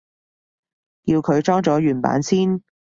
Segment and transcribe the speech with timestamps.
[1.05, 2.63] 叫佢裝咗原版先